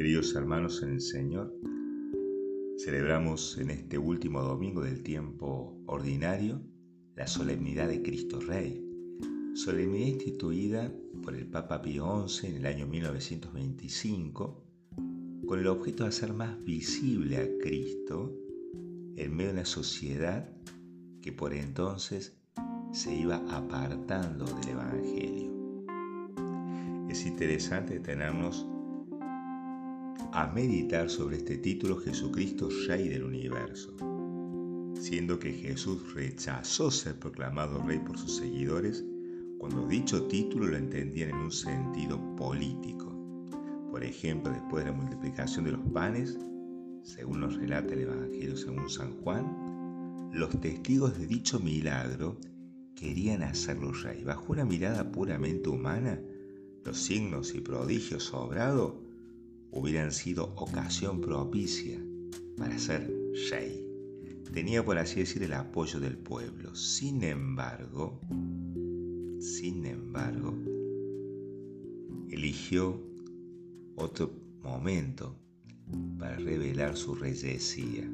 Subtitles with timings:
[0.00, 1.54] Queridos hermanos en el Señor,
[2.78, 6.62] celebramos en este último domingo del tiempo ordinario
[7.16, 8.82] la solemnidad de Cristo Rey,
[9.52, 10.90] solemnidad instituida
[11.22, 14.64] por el Papa Pío XI en el año 1925
[15.46, 18.34] con el objeto de hacer más visible a Cristo
[19.16, 20.50] en medio de una sociedad
[21.20, 22.40] que por entonces
[22.90, 25.52] se iba apartando del Evangelio.
[27.10, 28.66] Es interesante detenernos
[30.32, 33.92] a meditar sobre este título Jesucristo Rey del Universo,
[34.94, 39.04] siendo que Jesús rechazó ser proclamado Rey por sus seguidores
[39.58, 43.12] cuando dicho título lo entendían en un sentido político.
[43.90, 46.38] Por ejemplo, después de la multiplicación de los panes,
[47.02, 52.38] según nos relata el Evangelio según San Juan, los testigos de dicho milagro
[52.94, 54.22] querían hacerlo rey.
[54.22, 56.20] Bajo una mirada puramente humana,
[56.84, 59.09] los signos y prodigios sobrados
[59.72, 61.98] hubieran sido ocasión propicia
[62.56, 63.10] para ser
[63.50, 63.86] rey.
[64.52, 66.74] Tenía, por así decir, el apoyo del pueblo.
[66.74, 68.20] Sin embargo,
[69.38, 70.54] sin embargo,
[72.30, 73.00] eligió
[73.96, 74.30] otro
[74.62, 75.36] momento
[76.18, 78.10] para revelar su reyesía,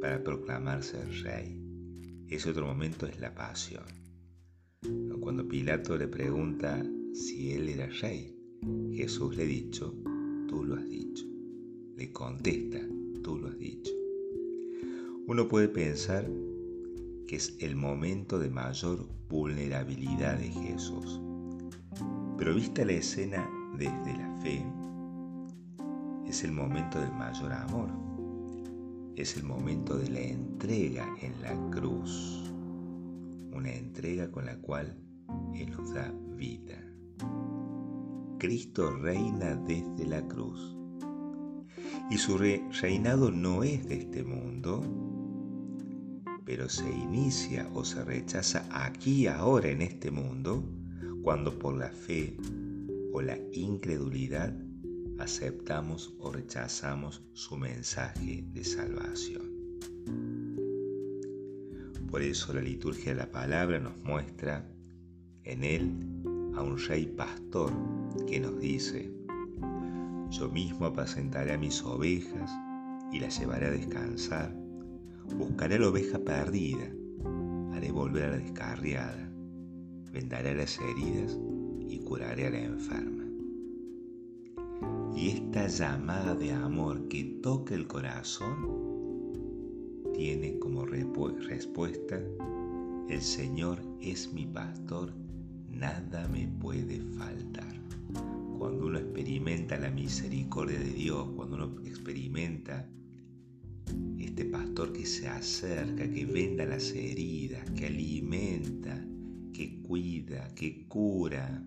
[0.00, 1.60] para proclamarse rey.
[2.28, 3.84] Ese otro momento es la pasión.
[5.20, 8.34] Cuando Pilato le pregunta si él era rey,
[8.92, 9.94] Jesús le ha dicho,
[10.50, 11.24] tú lo has dicho.
[11.96, 12.80] Le contesta,
[13.22, 13.92] tú lo has dicho.
[15.28, 16.28] Uno puede pensar
[17.28, 21.20] que es el momento de mayor vulnerabilidad de Jesús.
[22.36, 24.64] Pero vista la escena desde la fe,
[26.26, 27.88] es el momento del mayor amor.
[29.14, 32.50] Es el momento de la entrega en la cruz.
[33.52, 34.96] Una entrega con la cual
[35.54, 36.76] Él nos da vida.
[38.40, 40.74] Cristo reina desde la cruz.
[42.10, 44.82] Y su reinado no es de este mundo,
[46.46, 50.64] pero se inicia o se rechaza aquí ahora en este mundo
[51.22, 52.34] cuando por la fe
[53.12, 54.56] o la incredulidad
[55.18, 59.50] aceptamos o rechazamos su mensaje de salvación.
[62.10, 64.66] Por eso la liturgia de la palabra nos muestra
[65.44, 66.19] en él
[66.62, 67.72] un rey pastor
[68.26, 69.10] que nos dice,
[70.30, 72.50] yo mismo apacentaré a mis ovejas
[73.12, 74.54] y las llevaré a descansar,
[75.36, 76.90] buscaré a la oveja perdida,
[77.72, 79.32] haré volver a la descarriada,
[80.12, 81.38] vendaré las heridas
[81.88, 83.24] y curaré a la enferma.
[85.14, 88.90] Y esta llamada de amor que toca el corazón
[90.14, 92.20] tiene como respuesta,
[93.08, 95.12] el Señor es mi pastor,
[95.70, 97.80] nada me puede faltar.
[98.58, 102.88] Cuando uno experimenta la misericordia de Dios, cuando uno experimenta
[104.18, 109.04] este pastor que se acerca, que venda las heridas, que alimenta,
[109.52, 111.64] que cuida, que cura,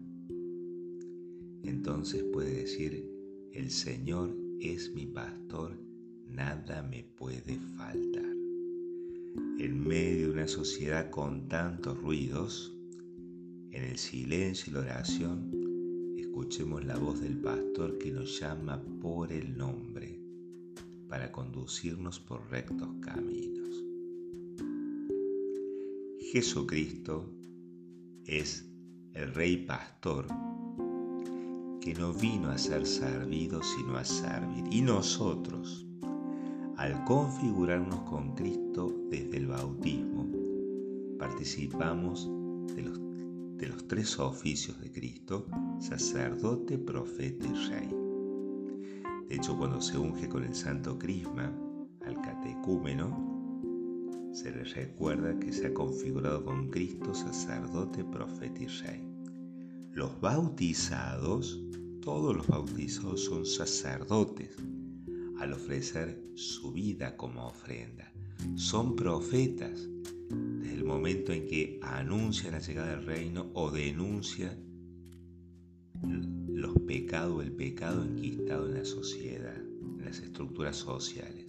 [1.63, 3.09] entonces puede decir,
[3.53, 5.79] el Señor es mi pastor,
[6.27, 8.23] nada me puede faltar.
[9.59, 12.77] En medio de una sociedad con tantos ruidos,
[13.73, 19.31] en el silencio y la oración, escuchemos la voz del pastor que nos llama por
[19.31, 20.19] el nombre
[21.09, 23.83] para conducirnos por rectos caminos.
[26.31, 27.29] Jesucristo
[28.25, 28.65] es
[29.13, 30.27] el Rey Pastor
[31.81, 34.63] que no vino a ser servido, sino a servir.
[34.71, 35.85] Y nosotros,
[36.77, 40.27] al configurarnos con Cristo desde el bautismo,
[41.19, 42.29] participamos
[42.75, 43.02] de los,
[43.63, 45.47] de los tres oficios de Cristo,
[45.79, 47.89] sacerdote, profeta y rey.
[49.29, 51.49] De hecho, cuando se unge con el santo crisma
[52.05, 53.07] al catecúmeno,
[54.33, 59.07] se le recuerda que se ha configurado con Cristo sacerdote, profeta y rey.
[59.93, 61.63] Los bautizados,
[62.01, 64.57] todos los bautizados son sacerdotes
[65.39, 68.11] al ofrecer su vida como ofrenda.
[68.55, 69.87] Son profetas
[70.93, 74.57] momento en que anuncian la llegada del reino o denuncian
[76.47, 81.47] los pecados, el pecado enquistado en la sociedad, en las estructuras sociales.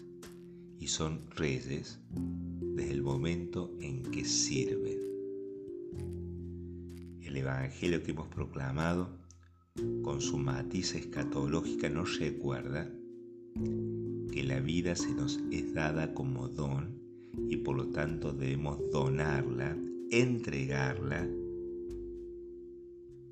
[0.79, 4.99] Y son reyes desde el momento en que sirven
[7.23, 9.08] el Evangelio que hemos proclamado,
[10.02, 12.88] con su matiz escatológica, nos recuerda
[14.32, 17.04] que la vida se nos es dada como don
[17.49, 19.77] y por lo tanto debemos donarla,
[20.11, 21.27] entregarla,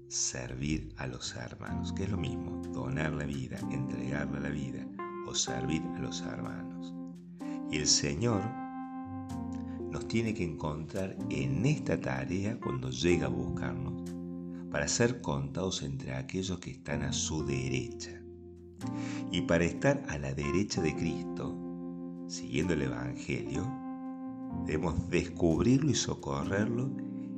[0.09, 4.87] servir a los hermanos, que es lo mismo, donar la vida, entregarle la vida
[5.27, 6.95] o servir a los hermanos.
[7.71, 8.43] Y el Señor
[9.91, 14.03] nos tiene que encontrar en esta tarea cuando llega a buscarnos
[14.71, 18.23] para ser contados entre aquellos que están a su derecha.
[19.31, 21.57] Y para estar a la derecha de Cristo,
[22.27, 23.82] siguiendo el Evangelio,
[24.67, 26.91] debemos descubrirlo y socorrerlo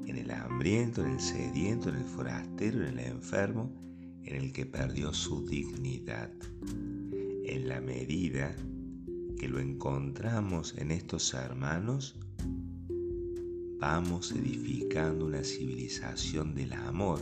[0.06, 3.70] en el hambriento, en el sediento, en el forastero, en el enfermo,
[4.22, 6.30] en el que perdió su dignidad.
[7.46, 8.54] En la medida
[9.38, 12.16] que lo encontramos en estos hermanos,
[13.80, 17.20] vamos edificando una civilización del amor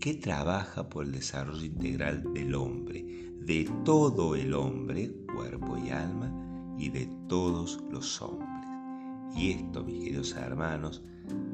[0.00, 3.04] que trabaja por el desarrollo integral del hombre,
[3.40, 6.32] de todo el hombre, cuerpo y alma,
[6.78, 8.59] y de todos los hombres.
[9.36, 11.02] Y esto, mis queridos hermanos,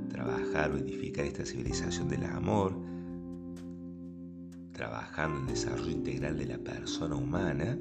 [0.09, 2.75] trabajar o edificar esta civilización del amor,
[4.73, 7.79] trabajando en el desarrollo integral de la persona humana,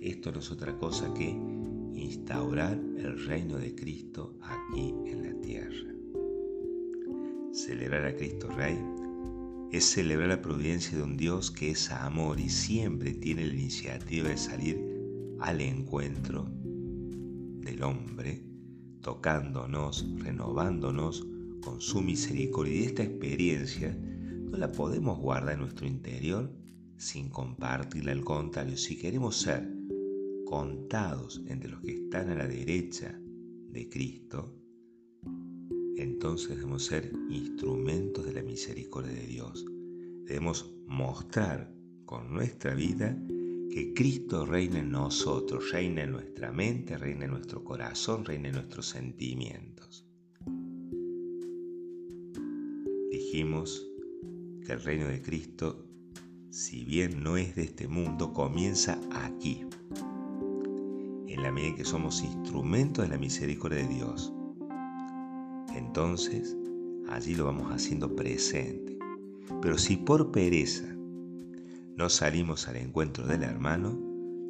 [0.00, 1.28] esto no es otra cosa que
[1.94, 5.92] instaurar el reino de Cristo aquí en la tierra.
[7.52, 8.78] Celebrar a Cristo Rey
[9.72, 14.28] es celebrar la providencia de un Dios que es amor y siempre tiene la iniciativa
[14.28, 14.80] de salir
[15.40, 16.48] al encuentro
[17.60, 18.42] del hombre,
[19.00, 21.26] tocándonos, renovándonos
[21.62, 22.74] con su misericordia.
[22.74, 26.52] Y esta experiencia no la podemos guardar en nuestro interior
[26.96, 28.76] sin compartirla al contrario.
[28.76, 29.68] Si queremos ser
[30.46, 33.18] contados entre los que están a la derecha
[33.70, 34.54] de Cristo,
[35.96, 39.64] entonces debemos ser instrumentos de la misericordia de Dios.
[40.24, 41.72] Debemos mostrar
[42.04, 43.16] con nuestra vida
[43.70, 48.54] que Cristo reina en nosotros, reina en nuestra mente, reina en nuestro corazón, reina en
[48.56, 50.04] nuestros sentimientos.
[53.10, 53.86] Dijimos
[54.66, 55.86] que el reino de Cristo,
[56.50, 59.64] si bien no es de este mundo, comienza aquí,
[61.28, 64.32] en la medida en que somos instrumentos de la misericordia de Dios.
[65.76, 66.56] Entonces,
[67.08, 68.98] allí lo vamos haciendo presente.
[69.62, 70.96] Pero si por pereza
[71.96, 73.98] no salimos al encuentro del hermano,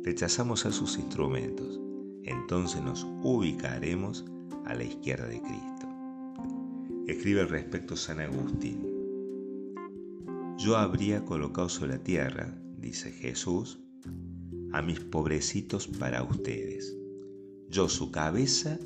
[0.05, 1.81] rechazamos a sus instrumentos,
[2.25, 4.25] entonces nos ubicaremos
[4.67, 5.89] a la izquierda de Cristo.
[7.07, 8.87] Escribe al respecto San Agustín.
[10.59, 13.81] Yo habría colocado sobre la tierra, dice Jesús,
[14.73, 16.97] a mis pobrecitos para ustedes.
[17.69, 18.79] Yo su cabeza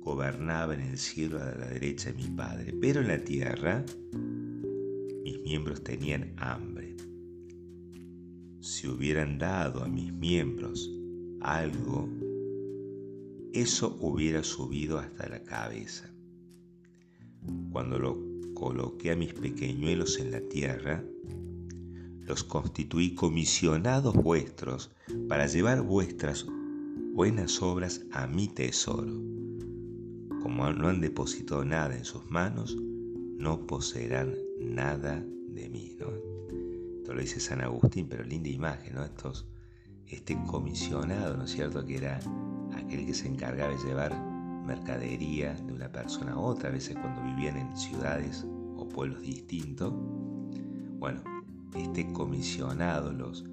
[0.00, 3.84] gobernaba en el cielo a la derecha de mi Padre, pero en la tierra
[5.24, 6.75] mis miembros tenían hambre.
[8.66, 10.90] Si hubieran dado a mis miembros
[11.40, 12.08] algo,
[13.52, 16.10] eso hubiera subido hasta la cabeza.
[17.70, 18.18] Cuando lo
[18.54, 21.04] coloqué a mis pequeñuelos en la tierra,
[22.22, 24.90] los constituí comisionados vuestros
[25.28, 26.44] para llevar vuestras
[27.14, 29.12] buenas obras a mi tesoro.
[30.42, 35.96] Como no han depositado nada en sus manos, no poseerán nada de mí.
[37.16, 39.02] Lo dice San Agustín, pero linda imagen, ¿no?
[39.02, 39.46] Estos,
[40.06, 42.20] este comisionado, ¿no es cierto?, que era
[42.76, 44.14] aquel que se encargaba de llevar
[44.66, 48.44] mercadería de una persona a otra, a veces cuando vivían en ciudades
[48.76, 49.94] o pueblos distintos.
[50.98, 51.22] Bueno,
[51.74, 53.44] este comisionado, los,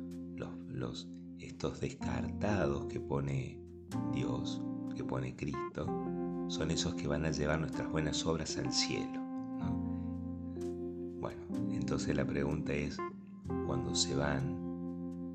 [0.69, 1.07] los,
[1.39, 3.61] estos descartados que pone
[4.11, 4.61] Dios,
[4.93, 5.85] que pone Cristo,
[6.49, 9.21] son esos que van a llevar nuestras buenas obras al cielo.
[11.21, 12.97] Bueno, entonces la pregunta es,
[13.65, 15.33] cuando se van,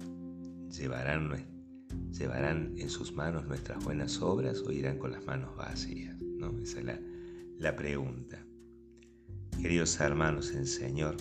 [0.70, 1.30] ¿llevarán,
[2.10, 6.16] ¿llevarán en sus manos nuestras buenas obras o irán con las manos vacías?
[6.20, 6.58] ¿no?
[6.58, 7.00] Esa es la,
[7.58, 8.44] la pregunta.
[9.60, 11.16] Queridos hermanos en Señor,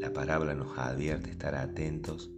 [0.00, 2.30] la parábola nos advierte estar atentos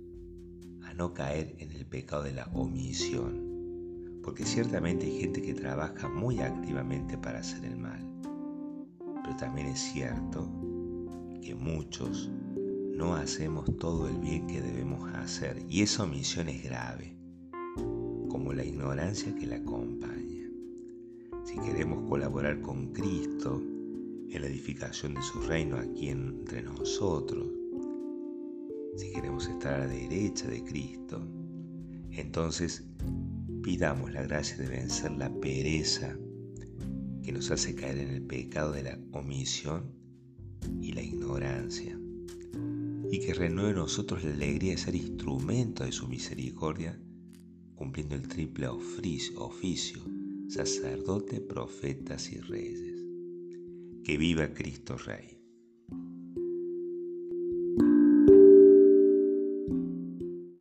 [0.84, 6.08] a no caer en el pecado de la omisión, porque ciertamente hay gente que trabaja
[6.08, 8.00] muy activamente para hacer el mal,
[9.22, 10.50] pero también es cierto
[11.42, 12.30] que muchos
[12.96, 17.14] no hacemos todo el bien que debemos hacer y esa omisión es grave,
[18.28, 20.48] como la ignorancia que la acompaña.
[21.44, 23.62] Si queremos colaborar con Cristo,
[24.30, 27.46] en la edificación de su reino aquí entre nosotros,
[28.96, 31.20] si queremos estar a la derecha de Cristo,
[32.10, 32.84] entonces
[33.62, 36.16] pidamos la gracia de vencer la pereza
[37.22, 39.92] que nos hace caer en el pecado de la omisión
[40.80, 41.98] y la ignorancia,
[43.16, 47.00] y que renueve en nosotros la alegría de ser instrumento de su misericordia,
[47.74, 50.02] cumpliendo el triple oficio,
[50.48, 52.94] sacerdote, profetas y reyes.
[54.04, 55.35] Que viva Cristo Rey.